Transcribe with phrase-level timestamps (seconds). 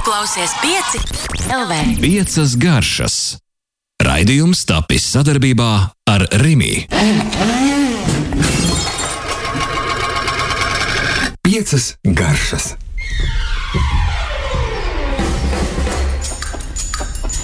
[0.00, 0.98] Tu klausies pieci
[1.52, 2.00] LV.
[2.00, 3.14] Piecas garšas.
[4.00, 5.72] Raidījums tapis sadarbībā
[6.08, 6.86] ar Rimi.
[11.44, 12.70] Piecas garšas.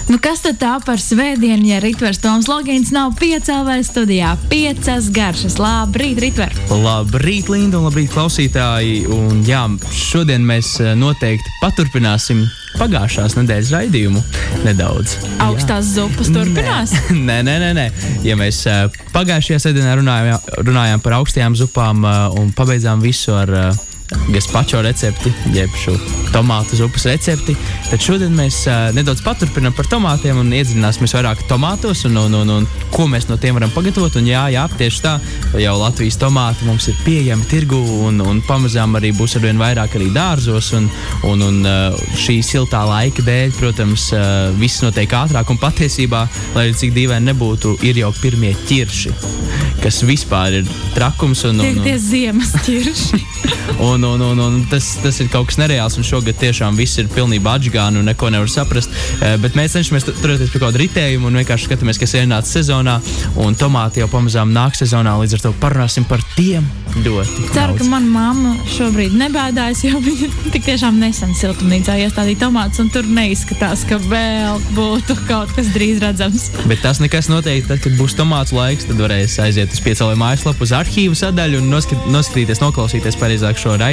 [0.07, 4.36] Nu, kas tad tā par svētdienu, ja Ritvers Toms Logins nav piecēlē studijā?
[4.46, 5.56] Piecas garšas.
[5.59, 6.55] Labrīt, Ritver!
[6.70, 9.00] Labrīt, Linda, un labrīt, klausītāji!
[9.11, 12.45] Un, jā, šodien mēs eh, noteikti paturpināsim
[12.77, 14.23] pagājušās nedēļas raidījumu
[14.62, 15.16] nedaudz.
[15.42, 15.97] Augstās jā.
[15.97, 16.95] zupas turpinās?
[17.28, 17.73] Nē, nē, nē.
[17.75, 17.88] nē.
[18.27, 18.86] Ja mēs uh,
[19.16, 23.84] pagājušajā sēdienā runājām, runājām par augstajām zupām uh, un pabeidzām visu ar uh,
[24.30, 25.95] gazpacho recepti, jeb šo
[26.34, 27.56] tomātu zupas recepti.
[27.91, 32.52] Tad šodien mēs uh, nedaudz paturpinām par tomātiem un iedziļināsimies vairāk tomātos un, un, un,
[32.59, 34.19] un ko mēs no tiem varam pagatavot.
[34.20, 35.16] Un, jā, jā, tieši tā,
[35.62, 40.11] jau Latvijas tomāti mums ir pieejami tirgu un, un pamazām arī būs arvien vairāk arī
[40.14, 40.73] dārzos.
[40.78, 40.91] Un,
[41.30, 46.69] un, un uh, šī siltā laika dēļ, protams, uh, viss notiek ātrāk un patiesībā, lai
[46.77, 49.14] cik dīvaini nebūtu, ir jau pirmie ķirši,
[49.83, 51.47] kas vispār ir trakums.
[51.48, 53.22] Un, un, un, tie ir ziemas ķirši.
[53.88, 55.97] un, un, un, un tas, tas ir kaut kas nereāls.
[56.06, 58.92] Šogad tiešām viss ir pilnībā atžgāni un neko nevar saprast.
[59.20, 62.58] Eh, bet mēs cenšamies turēties pie kaut kāda ritējuma un vienkārši skatāmies, kas ir ienācis
[62.61, 62.98] sezonā.
[63.42, 66.66] Un tomāti jau pamazām nāk sezonā, līdz ar to parunāsim par tiem
[67.05, 67.48] ļoti.
[67.53, 72.91] Ceru, ka mana mamma šobrīd nebēdājas, jo viņa tik tiešām nesen siltumnīcā iestādīja tomātus, un
[72.92, 76.48] tur neizskatās, ka vēl būtu kaut kas drīz redzams.
[76.70, 80.64] Bet tas nekas noteikti, tad, kad būs tomātu laiks, tad varēs aiziet uz piecēlēju mājaslapu,
[80.64, 81.70] uz arhīvu sadaļu un
[82.14, 83.86] noskatīties, noklausīties pareizāk šo raidījumu.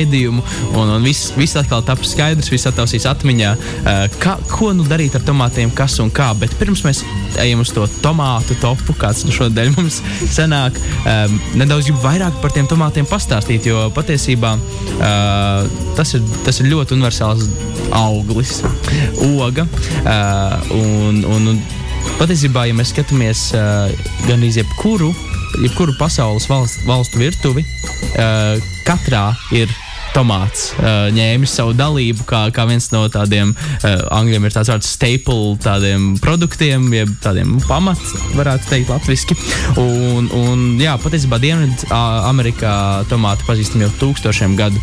[0.74, 5.18] Un, un viss, viss atkal taps skaidrs, viss attausīs atmiņā, uh, kā, ko nu darīt
[5.18, 6.32] ar tomātiem, kas un kā.
[6.40, 7.04] Bet pirms mēs
[7.42, 10.02] ejam uz to tomātu topu, kāds nu šodien mums
[10.34, 16.72] sanāk, um, nedaudz vairāk par tiem tomātiem pastāstīt, jo patiesībā uh, tas, ir, tas ir
[16.72, 17.48] ļoti universāls
[17.94, 18.62] auglis,
[19.38, 19.68] oga.
[20.04, 21.62] Uh, un, un, un
[22.20, 23.88] patiesībā, ja mēs skatāmies uh,
[24.28, 25.12] gan iz jebkuru,
[25.62, 27.66] jebkuru pasaules valsts, valstu virtuvi,
[28.18, 28.58] uh,
[28.88, 29.72] katrā ir
[30.14, 34.92] tomāts uh, ņēmis savu dalību kā, kā viens no tādiem uh, angļiem ir tāds vārds
[34.96, 39.38] staple tādiem produktiem, jeb tādiem pamats, varētu teikt, latviski.
[39.82, 42.74] Un, un jā, patiesībā Dienvidu Amerikā
[43.10, 44.80] tomāti pazīstam jau tūkstošiem gadu,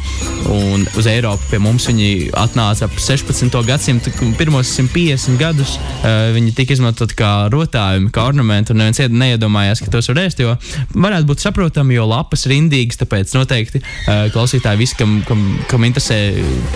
[0.50, 3.54] un uz Eiropu pie mums viņi atnāca ap 16.
[3.66, 9.84] gadsimtu, pirmos 150 gadus uh, viņi tika izmantot kā rotājumi, kā ornamenti, un neviens neiedomājās,
[9.84, 10.56] ka tos var ēst, jo
[10.94, 15.84] varētu būt saprotami, jo lapas ir indīgas, tāpēc noteikti uh, klausītāji visi, kam kam, kam
[15.86, 16.16] interesē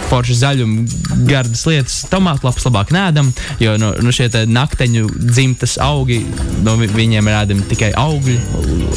[0.08, 0.84] foršas zaļuma,
[1.28, 3.30] gardas lietas, tomātlapas labāk nēdam,
[3.62, 6.20] jo no, no šie nakteņu dzimtas augi,
[6.64, 8.38] no viņiem ēdami tikai augļi,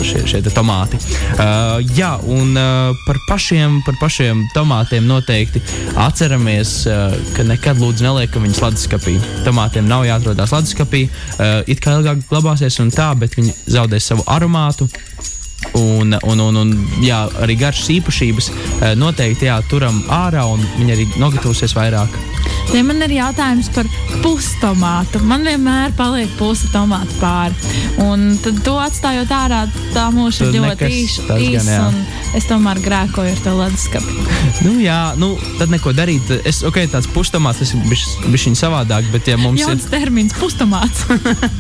[0.02, 1.00] šie, šie tomāti.
[1.38, 5.62] Uh, jā, un uh, par, pašiem, par pašiem tomātiem noteikti
[6.08, 9.18] atceramies, uh, ka nekad lūdzu neliekam viņus leduskapī.
[9.47, 14.28] Tomātiem nav jāatrodas leduskapī, uh, it kā ilgāk glabāsies un tā, bet viņi zaudēs savu
[14.31, 14.90] aromātu.
[15.78, 20.94] Un, un, un, un jā, arī garšas īpašības eh, noteikti jā, turam ārā, un viņi
[20.95, 22.13] arī nogatavosies vairāk.
[22.75, 23.88] Ja man ir jautājums par
[24.23, 25.22] pustomātu.
[25.25, 27.55] Man vienmēr paliek pusi tomātu pāri.
[28.03, 29.63] Un tad to atstājot ārā,
[29.95, 30.89] tā mūža ir ļoti
[31.47, 31.79] īsa.
[32.35, 34.16] Es tomēr grēkoju ar to leduskapi.
[34.66, 36.28] nu, jā, nu, tad neko darīt.
[36.47, 39.94] Es, ok, tāds pustomāts, tas ir bijis savādāk, bet ja mums Jauns ir.
[39.94, 41.05] termins- pustomāts.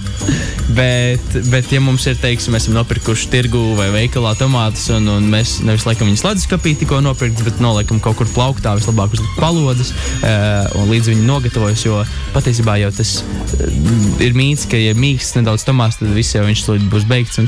[0.79, 5.31] bet, bet, ja mums ir, teiksim, mēs esam nopirkuši tirgu vai veikalā tomātus, un, un
[5.31, 9.93] mēs nevis laikam viņus leduskapī tikko nopirkt, bet noliekam kaut kur plauktā, vislabāk uz palodas,
[10.19, 11.85] uh, līdz viņi nogatavojas.
[11.85, 12.01] Jo
[12.35, 16.67] patiesībā jau tas uh, ir mīts, ka, ja mīksts nedaudz tomāts, tad viss jau viņš
[16.91, 17.39] būs beigts.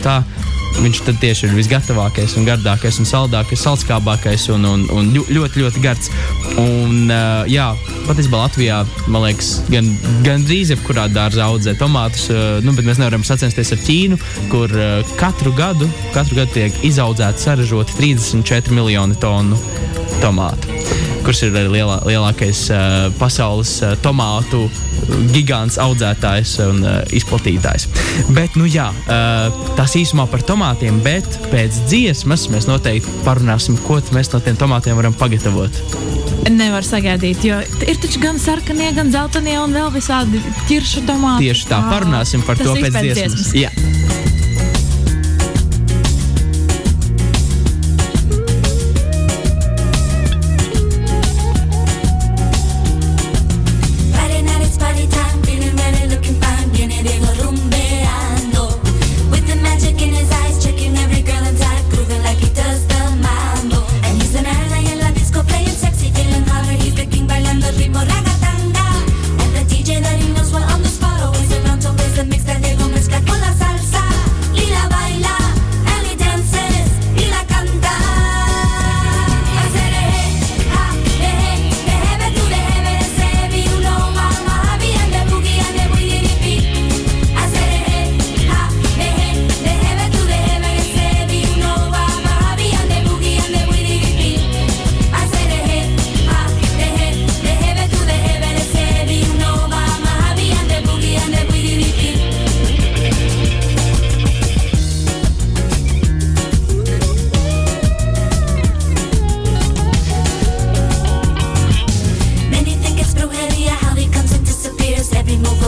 [0.80, 5.82] Viņš tad tieši ir visgatavākais, un gardākais, un saldākais, saldskābākais un, un, un ļoti, ļoti
[5.84, 6.12] gards.
[6.62, 7.72] Un, uh, jā,
[8.06, 8.78] patiesībā Latvijā,
[9.10, 9.90] man liekas, gan,
[10.24, 12.30] gan drīz jebkurā dārzā audzē tomātus.
[12.32, 14.20] Uh, nu, bet mēs nevaram sacensties ar Ķīnu,
[14.54, 19.60] kur uh, katru gadu, katru gadu tiek izaudzēti, saražoti 34 miljoni tonu
[20.22, 20.79] tomātu.
[21.30, 24.64] Kurš ir lielā, lielākais uh, pasaules uh, tomātu
[25.30, 27.86] gigants, audzētājs un uh, izplatītājs.
[28.34, 34.00] Bet, nu jā, uh, tas īsumā par tomātiem, bet pēc dziesmas mēs noteikti parunāsim, ko
[34.18, 35.78] mēs no tiem tomātiem varam pagatavot.
[36.50, 41.46] Nevar sagaidīt, jo ir taču gan sarkanie, gan zeltanie un vēl visādi ķiršu tomāti.
[41.46, 43.38] Tieši tā, parunāsim par Tas to pēc dziesmas.
[43.38, 43.54] dziesmas.
[43.54, 43.70] Jā.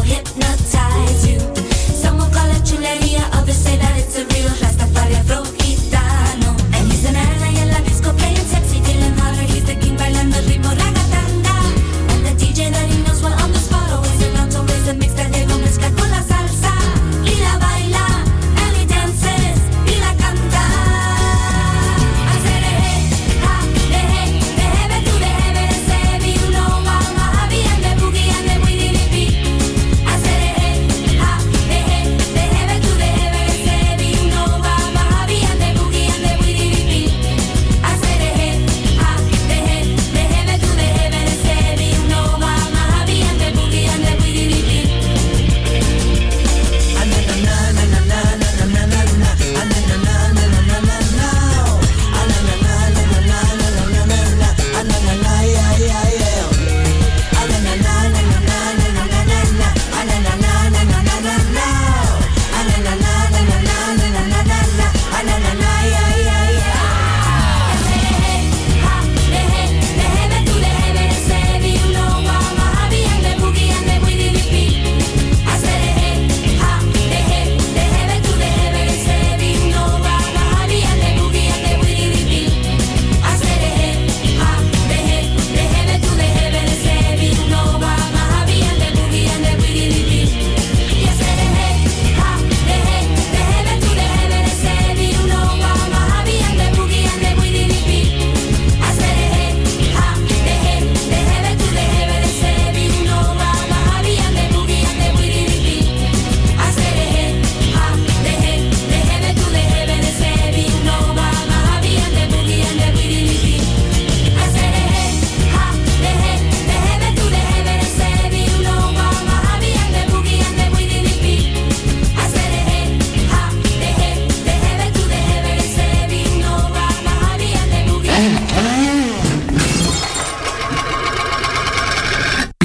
[0.03, 0.80] hypnotized.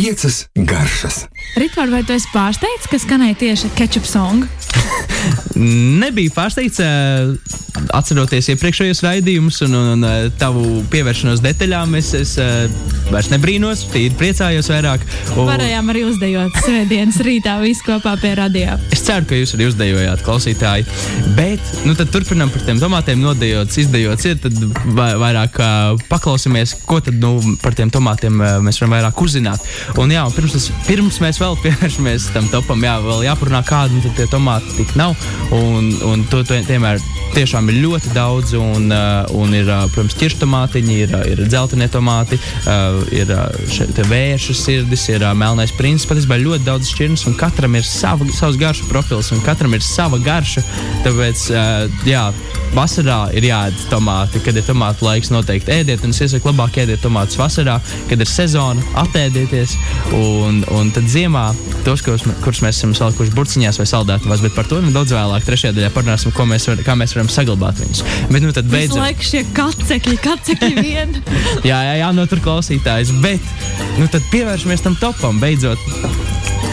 [0.07, 1.25] Piecas garšas.
[1.59, 4.47] Ritvār, vai tu esi pārsteigts, ka skanēja tieši ketchup song?
[5.57, 7.33] Nebija pārsteigts, eh,
[7.97, 11.97] atceroties iepriekšējos raidījumus un, un, un eh, tavu pievēršanos detaļām.
[11.99, 12.67] Es, es eh,
[13.09, 15.03] vairs nebrīnos, tīri priecājos vairāk.
[15.35, 15.49] Un...
[15.49, 18.77] Varējām arī uzdejot svētdienas rītā visu kopā pie radio.
[18.95, 20.87] Es ceru, ka jūs arī uzdejojāt, klausītāji.
[21.39, 24.61] Bet, nu tad turpinām par tiem tomātiem nodejots, izdejots ir, tad
[24.97, 25.59] vairāk
[26.11, 29.65] paklausīsimies, ko tad nu, par tiem tomātiem mēs varam vairāk uzzināt.
[30.03, 33.97] Un jā, un pirms, tas, pirms mēs vēl pievēršamies tam topam, jā, vēl jāparunā, kādi
[33.97, 35.17] nu, tie tomāti tik nav.
[35.57, 37.01] Un, un to, to vienmēr
[37.37, 41.89] tiešām ir ļoti daudz, un, uh, un ir, uh, protams, ķirštomātiņi, ir, uh, ir dzeltenie
[41.93, 42.39] tomāti,
[43.17, 43.31] ir
[44.09, 46.09] vēršu sirdis, ir melnais princis.
[46.09, 50.21] Patiesībā ļoti daudz šķirnes, un katram ir sava, savs garšu profils, un katram ir sava
[50.23, 50.65] garša.
[51.05, 51.47] Tāpēc,
[52.09, 52.25] jā,
[52.75, 57.03] vasarā ir jāēd tomāti, kad ir tomātu laiks, noteikti ēdiet, un es iesaku labāk ēdiet
[57.05, 57.79] tomātus vasarā,
[58.11, 59.77] kad ir sezona, atēdieties,
[60.17, 61.49] un, un tad ziemā
[61.87, 65.77] tos, kurus, kurus mēs esam salikuši burciņās vai saldētavās, bet par to nedaudz vēlāk, trešajā
[65.77, 68.03] daļā parunāsim, mēs var, kā mēs varam saglabāt viņus.
[68.31, 69.01] Bet, nu, tad beidzot.
[69.03, 71.19] Laikam šie kacekļi, kacekļi vien.
[71.67, 73.15] jā, jā, jā, no tur klausītājs.
[73.23, 73.53] Bet,
[74.01, 75.83] nu, tad pievēršamies tam topam beidzot.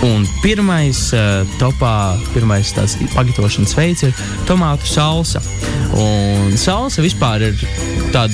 [0.03, 4.17] Un pirmais uh, topā, pirmais tāds pagatavošanas veids ir
[4.49, 5.39] tomātu salsa.
[5.95, 7.61] Un salsa vispār ir
[8.11, 8.33] tāda,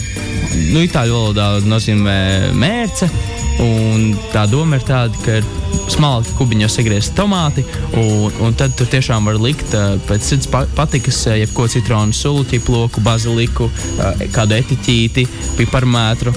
[0.71, 2.17] nu, itāļu valodā nozīmē
[2.57, 3.11] mērce.
[3.59, 5.47] Un tā doma ir tāda, ka ir
[5.91, 7.65] smalki kubiņos sagriezt tomāti,
[7.99, 12.45] un, un tad tur tiešām var likt uh, pēc sirds patikas, uh, jebko citronu sulu,
[12.47, 15.25] ķiploku, baziliku, uh, kādu etiķīti,
[15.57, 16.33] piparmētru.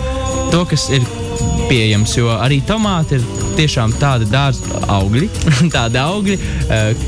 [0.53, 1.07] To, kas ir
[1.71, 5.29] pieejams, jo arī tomāti ir tiešām tādi dārza augļi,
[5.77, 6.39] tādi augļi,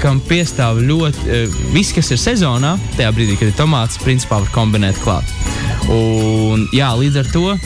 [0.01, 1.43] kam piestāv ļoti
[1.75, 5.44] viss, kas ir sezonā, tajā brīdī, kad ir tomāts, principā var kombinēt klāt.
[5.93, 7.59] Un, jā, līdz ar to uh,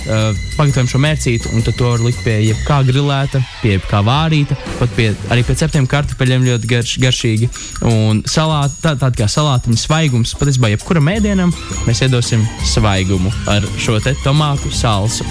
[0.57, 5.13] pagatavojam šo mērcīti, un to var likt pie jebkā grilēta, pie jebkā vārīta, pat pie,
[5.31, 7.51] arī pie ceptiem kartupeļiem ļoti garš, garšīgi.
[7.87, 11.55] Un salāt, tā, tāda kā salātiņa svaigums, patiesībā jebkuram ēdienam
[11.87, 15.27] mēs iedosim svaigumu ar šo tomātu salsu.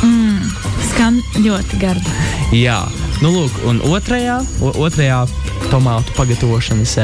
[0.00, 0.48] Mm,
[0.92, 2.16] skan ļoti gardi.
[2.56, 2.80] Jā,
[3.20, 4.40] nu lūk, un otrajā,
[4.72, 5.26] otrajā
[5.72, 6.94] tomātu pagatavošanas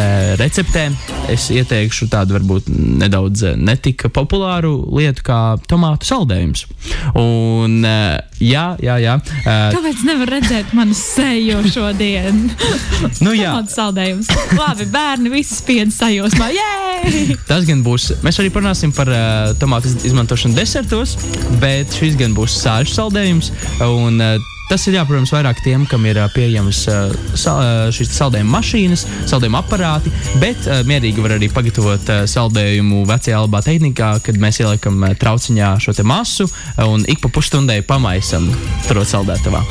[0.40, 0.88] receptē.
[1.32, 5.38] Es ieteikšu tādu varbūt nedaudz netika populāru lietu kā
[5.70, 6.66] tomātu saldējums.
[7.16, 7.80] Un,
[8.44, 9.14] jā, jā, jā.
[9.46, 12.44] Kāpēc nevar redzēt manu seju šodien?
[13.25, 14.28] nu, jā, tomātu saldējums.
[14.58, 16.50] Labi, bērni visi spied sajūsmā.
[16.58, 17.38] Jē!
[17.48, 18.10] Tas gan būs.
[18.26, 21.16] Mēs arī parunāsim par uh, tomātu izmantošanu desertos,
[21.62, 23.52] bet šis gan būs sāļu saldējums.
[23.88, 26.82] Un, uh, Tas ir, jā, protams, vairāk tiem, kam ir pieejamas
[27.94, 34.40] šīs saldējuma mašīnas, saldējuma aparāti, bet mierīgi var arī pagatavot saldējumu vecajā albā tehnikā, kad
[34.40, 36.48] mēs ieliekam trauciņā šo masu
[36.84, 38.50] un ik pa pusstundai pamaisam
[38.87, 39.62] turot saldētavā.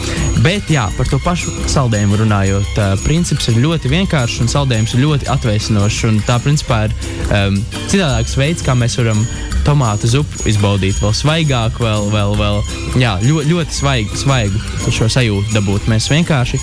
[0.42, 5.30] Bet, jā, par to pašu saldējumu runājot, princips ir ļoti vienkāršs un saldējums ir ļoti
[5.34, 6.24] atveicinošs.
[6.28, 6.96] Tā, principā, ir
[7.30, 9.22] um, citādāks veids, kā mēs varam
[9.68, 12.62] tomātu zupu izbaudīt vēl svaigāk, vēl, vēl, vēl
[13.02, 14.20] jā, ļoti, ļoti svaigu.
[14.22, 14.62] svaigu
[14.94, 15.88] šo sajūtu dabūt.
[15.92, 16.60] Mēs vienkārši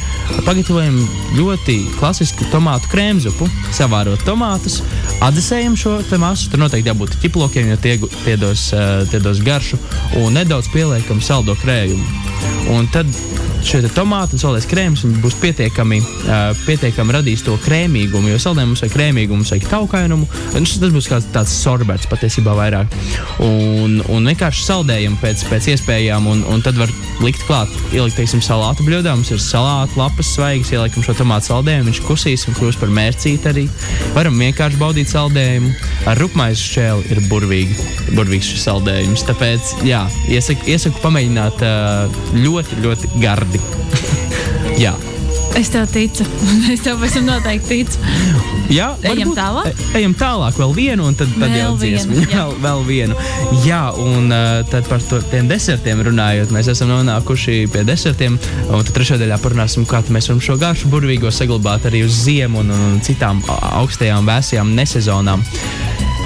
[0.47, 0.97] pagatavojam
[1.39, 4.81] ļoti klasisku tomātu krēmzupu, savārot tomātus,
[5.25, 6.51] atdzesējam šo masu.
[6.53, 8.69] Tur noteikti jābūt ķiplokiem, jo tie, tie, dos,
[9.13, 9.81] tie dos garšu,
[10.23, 12.05] un nedaudz pieliekam saldo krējumu.
[12.75, 13.11] Un tad
[13.65, 18.31] šie tomāti un saldais krēms būs pietiekami, uh, pietiekami radīs to krēmīgumu.
[18.33, 20.29] Jo saldējumam mums vajag krēmīgumu, vajag taukainumu.
[20.55, 22.93] Tas būs kā tāds sorbets patiesībā vairāk.
[23.45, 26.93] Un, un vienkārši saldējam pēc, pēc iespējām, un, un tad var
[27.25, 29.15] likt klāt, ielikt, teiksim, salātu bļodā.
[29.17, 33.51] Mums ir salātu lapas svaigas, ieliekam šo tomātu saldējumu, viņš kusīs un kļūst par mērcīti
[33.51, 33.67] arī.
[34.17, 35.73] Varam vienkārši baudīt saldējumu.
[36.11, 39.25] Ar rupmaisu šķēli ir burvīgi, burvīgs šis saldējums.
[39.31, 41.65] Tāpēc, jā, iesaku, iesaku pamēģināt
[42.45, 44.81] ļoti, ļoti gardi gardi.
[44.81, 44.95] Jā.
[45.55, 46.25] Es tev ticu.
[46.73, 47.99] Es tev pavisam noteikti ticu.
[48.73, 49.69] Jā, ejam tālāk.
[49.69, 52.17] E, ejam tālāk, vēl vienu, un tad, tad vēl jau dziesmu.
[52.17, 53.19] Vienu, vēl, vēl vienu.
[53.63, 58.39] Jā, un uh, tad par to, tiem desertiem runājot, mēs esam nonākuši pie desertiem.
[58.71, 62.65] Un tad trešajā daļā parunāsim, kā mēs varam šo garšu burvīgo saglabāt arī uz ziemu
[62.65, 65.45] un, un citām augstajām, vēsajām nesezonām.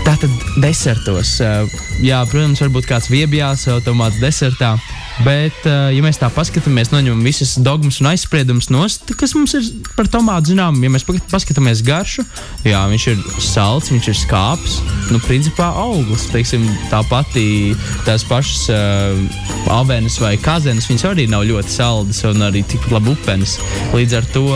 [0.07, 0.33] Tātad
[0.63, 1.35] desertos.
[1.45, 1.69] Uh,
[2.01, 4.79] jā, protams, varbūt kāds viebjās automāts desertā.
[5.27, 9.67] Bet, uh, ja mēs tā paskatāmies, noņemam visas dogmas un aizspriedumus nost, kas mums ir
[9.97, 12.23] par tomātu zinām, ja mēs paskatāmies garšu,
[12.69, 14.79] jā, viņš ir salds, viņš ir skāps,
[15.11, 16.29] nu, principā auglis.
[16.31, 17.75] Teiksim, tā pati
[18.07, 23.17] tās pašas uh, avenes vai kazenes, viņas arī nav ļoti saldas un arī tikpat labi
[23.17, 23.59] upenes.
[23.97, 24.47] Līdz ar to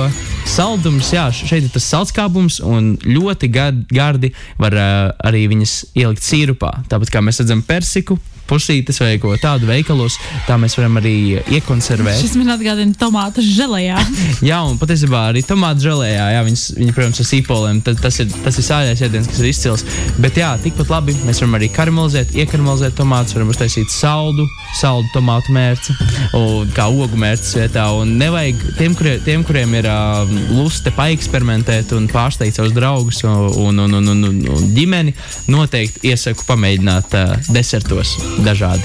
[0.49, 4.31] saldums, jā, šeit ir tas saldskābums, un ļoti gardi
[4.63, 6.77] var uh, arī viņas ielikt sīrupā.
[6.93, 10.19] Tāpat kā mēs redzam persiku, pusītes vai ko tādu veikalos.
[10.47, 11.15] Tā mēs varam arī
[11.57, 12.21] iekonservēt.
[12.21, 13.99] Šis man atgādina tomātu žēlējā.
[14.51, 17.83] jā, un patiesībā arī tomātu žēlējā, jā, viņas, viņi, protams, ar sīpoliem.
[17.89, 19.87] Tas ir, tas ir sāļais ēdiens, kas ir izcils.
[20.23, 24.47] Bet jā, tikpat labi mēs varam arī karamelizēt, iekaramelizēt tomātus, varam uztaisīt saldu,
[24.79, 25.97] saldu tomātu mērci,
[26.39, 27.89] un, kā ogu mērci vietā.
[27.99, 30.23] Un nevajag tiem, kurie, tiem kuriem ir uh,
[30.53, 35.15] luste paeksperimentēt un pārsteigt savus draugus un, un, un, un, un, un ģimeni,
[35.53, 38.83] noteikti iesaku pamēģināt uh, desertos dažādi.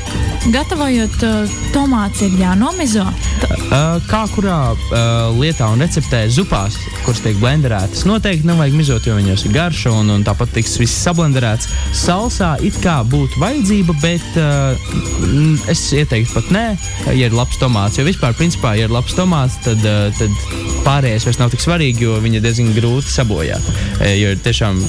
[0.51, 3.03] Gatavojot uh, tomātus, ir jānomizo.
[3.03, 9.17] Uh, kā kurā uh, lietā un receptē zupās, kuras tiek blenderētas, noteikti nevajag mizot, jo
[9.17, 11.67] viņos ir garša un, un tāpat tiks viss sablenderēts.
[11.95, 16.65] Salsā it kā būtu vajadzība, bet uh, es ieteiktu pat nē,
[17.09, 17.99] ja ir labs tomāts.
[17.99, 22.07] Jo vispār, principā, ja ir labs tomāts, tad, uh, tad pārējais vairs nav tik svarīgi,
[22.07, 23.71] jo viņi ir diezgan grūti sabojāt.
[23.99, 24.79] Uh, jo tiešām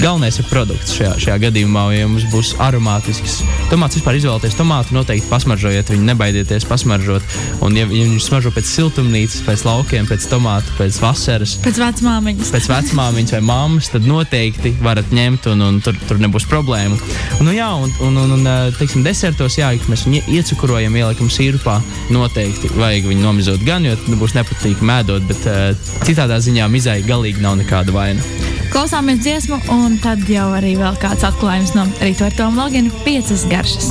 [0.00, 3.42] galvenais ir produkts šajā, šajā gadījumā, ja mums būs aromātisks
[3.72, 3.96] tomāts.
[3.98, 7.36] Vispār izvēlēties tomātu, noteikti pasmaržojiet viņu, nebaidieties pasmaržot.
[7.64, 12.52] Un, ja, ja viņš smaržo pēc siltumnīcas, pēc laukiem, pēc tomātu, pēc vasaras, pēc vecmāmiņas,
[12.54, 16.98] pēc vecmāmiņas vai mammas, tad noteikti varat ņemt un, un tur, tur nebūs problēmu.
[17.42, 21.78] Nu, jā, un, un, un, un teiksim, desertos, jā, mēs viņu iecukurojam, ieliekam sīrupā,
[22.12, 27.44] noteikti vajag viņu nomizot gan, jo būs nepatīkami mēdot, bet uh, citādā ziņā mizai galīgi
[27.44, 28.32] nav nekāda vaina.
[28.72, 33.44] Klausāmies dziesmu, un tad jau arī vēl kāds atklājums no Rīta ar Tomu Loginu- piecas
[33.44, 33.90] garšas.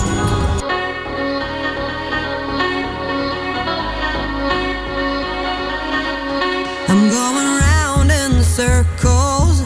[6.90, 9.62] I'm going round in circles,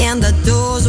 [0.00, 0.83] and the door's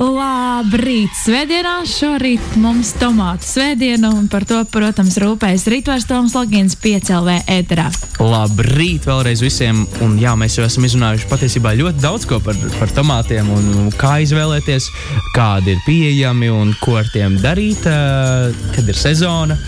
[0.00, 1.12] Labrīt!
[1.18, 7.90] Svētdienā šorīt mums tomātu svētdiena, un par to, protams, rūpējas Rītvars Toms Logins 5LV ēterā.
[8.24, 9.82] Labrīt vēlreiz visiem!
[10.06, 14.14] Un jā, mēs jau esam izrunājuši patiesībā ļoti daudz ko par, par tomātiem un kā
[14.24, 14.88] izvēlēties,
[15.36, 19.58] kādi ir pieejami un ko ar tiem darīt, kad ir sezona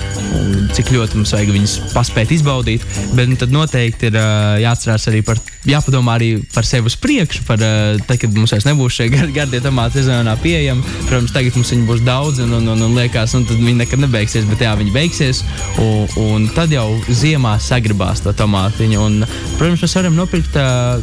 [0.40, 2.88] un cik ļoti mums vajag viņus paspēt izbaudīt.
[3.12, 4.16] Bet nu, tad noteikti ir
[4.64, 8.85] jāatcerās arī par, jāpadomā arī par sevi uz priekšu, par tad, kad mums vairs nebūs
[8.92, 10.84] šie šie gar, gardie tomāti sezonā pieejami.
[11.06, 14.02] Protams, tagad mums viņi būs daudz, un, un, un, un liekas, un tad viņi nekad
[14.02, 15.42] nebeigsies, bet jā, viņi beigsies.
[15.82, 19.02] Un, un tad jau ziemā sagribās to tomātiņu.
[19.02, 19.26] Un,
[19.58, 20.98] protams, mēs varam nopirkt uh,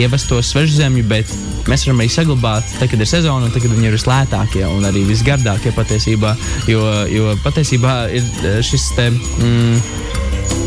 [0.00, 1.30] ievestos svežzemju, bet
[1.70, 4.88] mēs varam arī saglabāt, tad, kad ir sezona, un tad, kad viņi ir vislētākie un
[4.88, 6.34] arī visgardākie patiesībā.
[6.70, 9.10] Jo, jo patiesībā ir šis te.
[9.14, 9.78] Mm,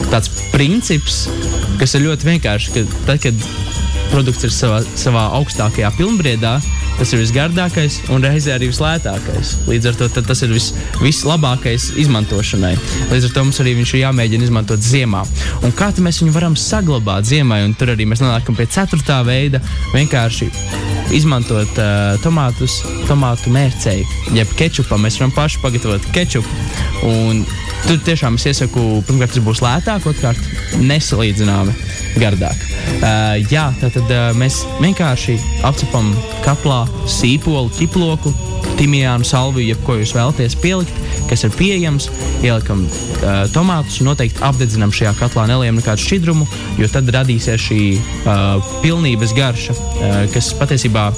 [0.08, 1.26] tāds princips,
[1.82, 2.72] kas ir ļoti vienkāršs.
[2.74, 6.58] Ka tad, kad produkts ir savā, savā augstākajā pilnbriedā,
[6.98, 9.54] tas ir visgardākais un reizē arī vislētākais.
[9.70, 12.74] Līdz ar to tas ir vis, vislabākais izmantošanai.
[13.12, 15.24] Līdz ar to mums arī viņš ir jāmēģina izmantot ziemā.
[15.66, 17.64] Un kā mēs viņu varam saglabāt ziemai?
[17.68, 19.62] Un tur arī mēs nonākam pie ceturtā veida.
[19.94, 20.50] Vienkārši
[21.16, 25.00] izmantot uh, tomātus, tomātu mērcēju, jeb kečupu.
[25.02, 26.68] Mēs varam paši pagatavot kečupu.
[27.08, 27.46] Un
[27.86, 30.48] Tur tiešām es iesaku, pirmkārt, tas būs lētāk, otrkārt,
[30.82, 31.76] nesalīdzināmi
[32.20, 32.66] gardāk.
[32.98, 35.36] Uh, jā, tātad uh, mēs vienkārši
[35.68, 36.10] apcepam
[36.42, 38.32] kaplā sīpolu, ķiploku,
[38.80, 40.98] timijānu, salviju, jebko jūs vēlaties pielikt,
[41.30, 42.10] kas ir pieejams.
[42.42, 46.50] Ielikam uh, tomātus un noteikti apdedzinām šajā katlā, neliekam nekādu šķidrumu,
[46.82, 51.12] jo tad radīsies šī uh, pilnības garša, uh, kas patiesībā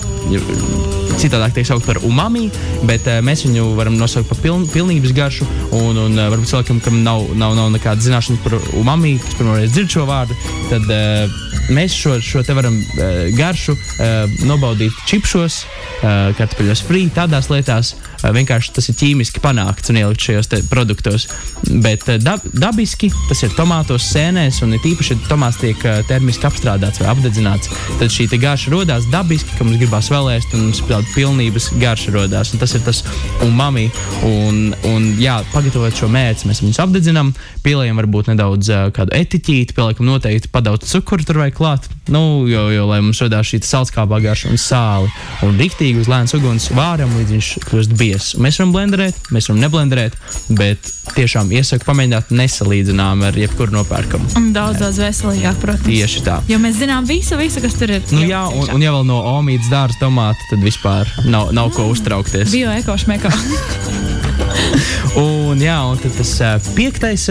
[1.19, 2.47] citādāk tiek saukt par umami,
[2.87, 5.47] bet uh, mēs viņu varam nosaukt par piln, pilnības garšu.
[5.79, 9.75] Un, un uh, varbūt cilvēkam, kam nav, nav, nav nekāda zināšana par umami, kas pirmoreiz
[9.75, 10.35] dzird šo vārdu,
[10.71, 11.39] tad uh,
[11.73, 17.95] mēs šo, šo te varam uh, garšu uh, nobaudīt čipšos, uh, kartupeļos frī, tādās lietās.
[18.23, 21.27] Vienkārši tas ir ķīmiski panākts un ielikt šajos produktos.
[21.69, 26.47] Bet uh, dab, dabiski tas ir tomātos, sēnēs, un īpaši, ja tomāts tiek uh, termiski
[26.49, 30.81] apstrādāts vai apdedzināts, tad šī garša radās dabiski, ka mums gribās vēl ēst, un mums
[30.85, 32.53] tāda pilnības garša radās.
[32.59, 33.03] Tas ir tas
[33.45, 33.89] umami.
[34.27, 37.31] Un, un, jā, pagatavot šo mērci, mēs viņus apdedzinām,
[37.65, 41.89] pieliekam varbūt nedaudz uh, kādu etiķīti, pieliekam noteikti padaudz cukuru tur vai klāt.
[42.09, 45.11] Nu, jo, jo, lai mums radās šī salskāpā garša un sāli.
[45.45, 48.31] Un rīktīgi uz lēnas uguns vāram, līdz viņš kļūst biezs.
[48.41, 50.17] Mēs varam blenderēt, mēs varam neblenderēt,
[50.57, 54.33] bet tiešām iesaku pamēģināt nesalīdzinām ar jebkuru nopērkamu.
[54.39, 55.89] Un daudz, daudz veselīgāk, protams.
[55.89, 56.39] Tieši tā.
[56.49, 58.05] Jo mēs zinām visu, visu kas tur ir.
[58.15, 61.89] Nu, jā, un, un ja vēl no omītas dārza tomāta, tad vispār nav, nav ko
[61.93, 62.53] uztraukties.
[62.53, 63.33] Bio ekošmekā.
[65.49, 66.31] un, jā, un tas
[66.75, 67.25] piektais,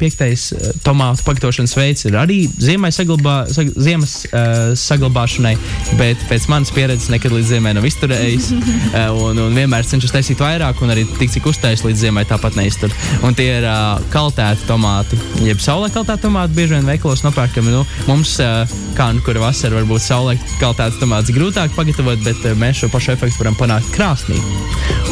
[0.00, 0.48] piektais
[0.84, 5.54] tomātu pagatavošanas veids ir arī ziemai saglabā, sag, ziemas uh, saglabāšanai,
[5.98, 8.50] bet pēc manas pieredzes nekad līdz ziemai nav izturējis.
[8.54, 12.58] uh, un, un vienmēr cenšos taisīt vairāk, un arī tik cik uztaisīt līdz ziemai tāpat
[12.58, 12.94] neiztur.
[13.26, 17.74] Un tie ir uh, kaltēti tomāti, jeb saulē kaltēti tomāti, bieži vien veikalos nopērkami.
[17.74, 18.64] Nu, mums, uh,
[18.98, 23.14] kā nu kur vasarā, varbūt saulē kaltēts tomāts grūtāk pagatavot, bet uh, mēs šo pašu
[23.16, 24.40] efektu varam panākt krāsnī.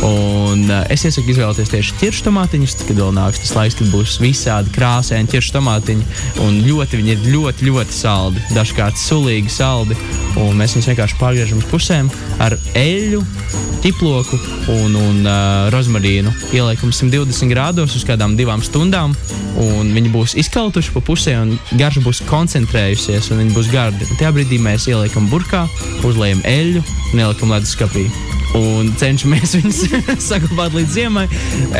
[0.06, 4.18] Un uh, es iesaku izvēlēties tieši ķiršu tomātiņus, kad vēl nāks tas laiks, kad būs
[4.22, 6.04] visādi krāsaini ķiršu tomātiņi.
[6.44, 8.42] Un ļoti viņi ir ļoti, ļoti saldi.
[8.54, 9.96] Dažkārt sulīgi saldi.
[10.38, 13.22] Un mēs viņus vienkārši pārgriežam uz pusēm ar eļļu,
[13.82, 14.38] ķiploku
[14.76, 16.30] un, un uh, rozmarīnu.
[16.54, 19.16] Ieliekam 120 grādos uz kādām divām stundām.
[19.56, 24.06] Un viņi būs izkaltuši pa pusē, un garša būs koncentrējusies, un viņi būs gardi.
[24.06, 25.66] Un tajā brīdī mēs ieliekam burkā,
[26.04, 28.06] uzliekam eļļu un ieliekam leduskapī
[28.54, 29.80] un cenšamies viņus
[30.28, 31.26] saglabāt līdz ziemai.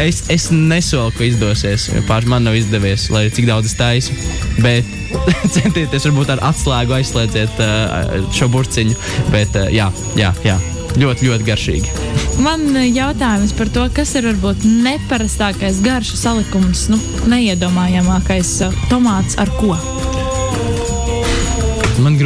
[0.00, 1.88] Es, es nesolu, ka izdosies.
[2.09, 4.16] Pārāk man nav izdevies, lai cik daudz es taisu.
[4.64, 4.88] Bet
[5.57, 8.96] centieties, varbūt ar atslēgu aizslēdziet uh, šo burciņu.
[9.35, 10.59] Bet uh, jā, jā, jā,
[11.00, 11.96] ļoti, ļoti garšīgi.
[12.44, 17.00] Man jautājums par to, kas ir varbūt neparastākais garšu salikums, nu,
[17.33, 18.59] neiedomājamākais
[18.92, 19.79] tomāts ar ko?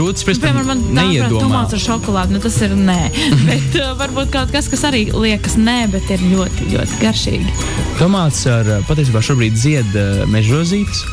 [0.01, 1.43] Grūti spriest, Piemēram, man neiedomā.
[1.45, 3.01] tomāts ar šokolādi, nu tas ir nē.
[3.51, 7.53] bet uh, varbūt kaut kas, kas arī liekas nē, bet ir ļoti, ļoti garšīgi.
[7.99, 11.05] Tomāts ar patiesībā šobrīd zied uh, mežrozītes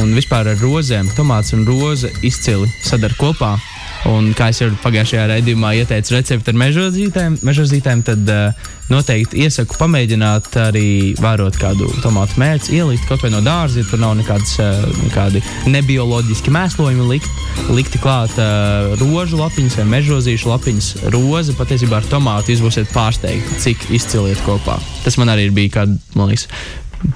[0.00, 1.12] un vispār ar rozēm.
[1.18, 3.58] Tomāts un roze izcili sadara kopā.
[4.08, 10.56] Un, kā jau pagājušajā raidījumā ieteicu recepti ar mežozītēm, mežozītēm tad uh, noteikti iesaku pamēģināt
[10.62, 10.86] arī
[11.20, 15.44] vērot kādu tomātu mērci, ielikt kaut vai no dārza, ja tur nav nekādas, uh, nekādi
[15.68, 17.44] nebioloģiski mēslojumi likt,
[17.76, 20.90] likti klāt uh, rožu lapiņas vai mežozīšu lapiņas.
[21.12, 24.80] Roze patiesībā ar tomātu jūs būsiet pārsteigti, cik izciliet kopā.
[25.04, 26.48] Tas man arī bija kāds, man liekas,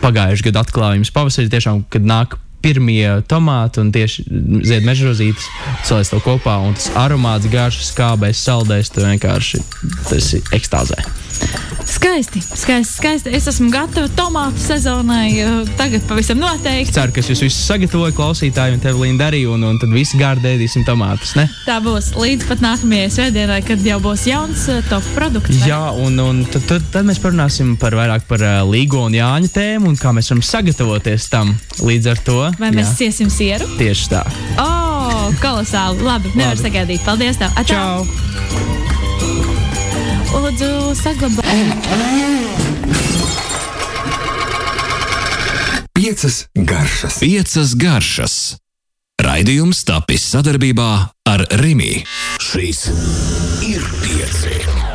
[0.04, 4.24] pagājušā gada atklājums pavasarī, tiešām, kad nāk pirmie tomāti un tieši
[4.64, 5.48] zied mežrozītes,
[5.84, 9.60] saliec to kopā un tas aromāts, garš, skābais, saldais, tu vienkārši
[10.08, 11.04] tas ir ekstāzē.
[11.84, 13.30] Skaisti, skaisti, skaisti.
[13.36, 15.36] Es esmu gatava tomātu sezonai.
[15.78, 16.94] Tagad pavisam noteikti.
[16.96, 20.18] Ceru, ka es jūs visus sagatavoju klausītāju un tev Linda arī, un, un tad visi
[20.20, 21.34] gārdi ēdīsim tomātus.
[21.38, 21.46] Ne?
[21.66, 25.60] Tā būs līdz pat nākamajai svētdienai, kad jau būs jauns uh, top produkts.
[25.60, 25.70] Vai?
[25.72, 29.52] Jā, un, un tad, tad, tad mēs parunāsim par vairāk par uh, Līgo un Jāņa
[29.54, 32.40] tēmu un kā mēs varam sagatavoties tam līdz ar to.
[32.60, 33.68] Vai mēs siesim sieru?
[33.80, 34.24] Tieši tā.
[34.62, 36.04] Oh, kolosāli.
[36.04, 36.64] Labi, nevar Labi.
[36.64, 37.04] sagaidīt.
[37.04, 37.40] Paldies!
[37.40, 37.52] Tev.
[37.60, 37.74] Atā.
[37.74, 39.03] Čau!
[40.34, 41.88] Lūdzu, saglabājiet.
[45.94, 47.20] Piecas garšas.
[47.22, 48.34] Piecas garšas.
[49.24, 50.90] Raidījums tapis sadarbībā
[51.30, 52.02] ar Rimi.
[52.42, 52.88] Šis
[53.64, 54.93] ir pieci.